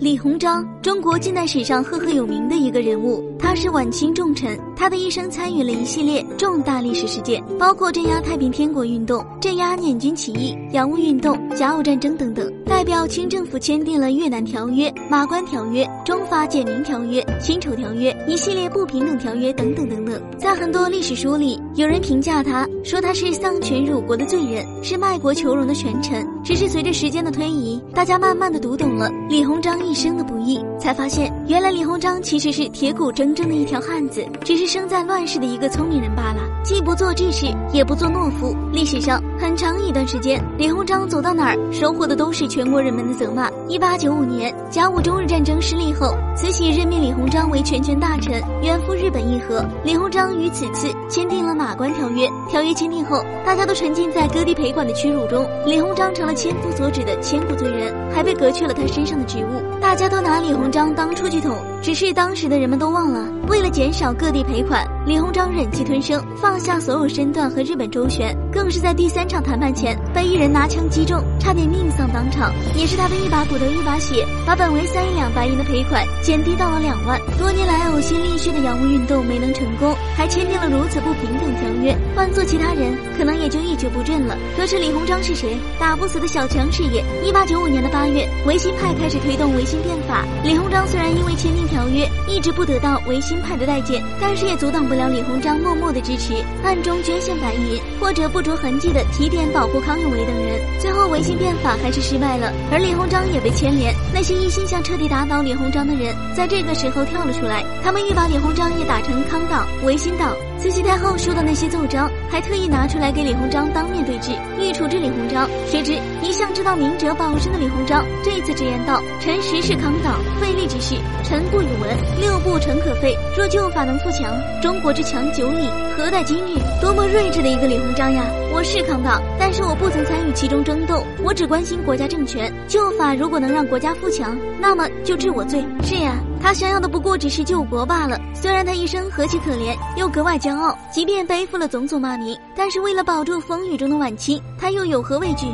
[0.00, 3.22] 李鸿章，中国近代史上赫赫有名的一个人物。
[3.38, 12.52] 他是晚清重臣，他的一生参与了一系列重大历史事件，包括镇压太平天国运动、镇压捻军起义、洋务运动、甲午战争等等。
[12.64, 20.20] 代表清政府签订了《越南条约》《马关条约》《中法简明条约》《辛丑条约》一系列不平等条约等等等等。
[20.38, 26.26] 在很多历史书里，有人评价他说他是丧权辱国的罪人，是卖国求荣的权臣。
[26.42, 36.53] 只是随着时间的推移，大家慢慢的读懂了李鸿章一生的不易，才发现原来李鸿章其实是铁骨铮铮的一条汉子，只是生在乱世的一个聪明人罢了。
[36.64, 38.56] 既不做志士，也不做懦夫。
[38.72, 43.50] 历史上很长一段时间，李鸿章走到哪儿，收获的都是全国人们的责骂。
[43.68, 49.62] 一八九五年，甲午中日战争失利后，慈禧任命李鸿章为全权大臣，远赴日本议和。
[49.84, 52.26] 李鸿章于此次签订了《马关条约》。
[52.48, 59.80] 条约签订后，大家都沉浸在割地赔款的屈辱中，李鸿章成了千夫所指的千古罪人，还被革去了他身上的职务。
[59.82, 72.50] 大家都拿李鸿章当出气筒，只是当时的人们都忘了，为了减少各地赔款，李鸿章忍气吞声，放下所有身段和日本周旋，更是在第三场谈判前被一人拿枪击中，差点命丧当场。
[72.74, 77.20] 也是他的一把骨头一把血，把本为三亿两白银的赔款减低到了两万。
[77.38, 84.34] 多年来呕心沥血的洋务运动没能成功，还签订了如此不平等条约，换做其他人可能也就一蹶不振了。
[84.56, 85.54] 可是李鸿章是谁？
[85.78, 87.04] 打不死的小强是也。
[87.22, 90.24] 一八九五年的八月，维新派开始推动维新变法。
[90.42, 100.60] 李鸿章虽然因为签订条约，一直不得到维新派的待见，但是也阻挡不了李鸿章默默的支持，暗中捐献白银，或者不着痕迹的提点保护康有为等人。
[100.78, 103.92] 最后维新变法还是失败了，而李鸿章也被牵连。
[104.14, 110.32] 那些一心想彻底打倒李鸿章的人，在这个时候跳了出来，他们欲把李鸿章也打成康党、维新党。
[110.58, 115.48] 慈禧太后收到那些奏章，还特意拿出来给李鸿章当面对质，欲处置李鸿章。
[115.66, 122.20] 谁知一向知道明哲保身的李鸿章，这次直言道：“臣实是康党，废立之事，臣不以闻。
[122.20, 123.14] 六部臣可废。
[123.36, 128.24] 若旧法能富强，中国之强久矣，何待今日？”多么睿智的一个李鸿章呀！
[128.52, 132.50] 我是康党，但是我不曾参与其中争斗，我只关心国家政权。
[132.66, 135.62] 旧法如果能让国家富强，那么就治我罪。
[135.82, 136.16] 是呀。
[136.44, 138.20] 他想要的不过只是救国罢了。
[138.34, 145.46] 虽然他一生何其可怜，又格外骄傲，即便背负了种种骂名，但是为了保住风雨中的晚清，他又有何畏惧？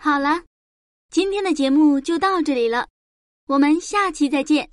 [0.00, 0.40] 好了，
[1.10, 2.86] 今天的节目就到这里了，
[3.48, 4.70] 我们下期再见。